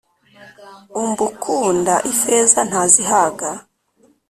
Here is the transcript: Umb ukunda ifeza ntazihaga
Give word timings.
Umb 1.01 1.17
ukunda 1.29 1.95
ifeza 2.11 2.59
ntazihaga 2.69 3.49